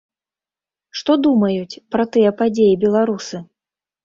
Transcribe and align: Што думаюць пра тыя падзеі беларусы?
Што 1.01 1.17
думаюць 1.25 1.81
пра 1.97 2.07
тыя 2.17 2.33
падзеі 2.41 2.81
беларусы? 2.87 3.45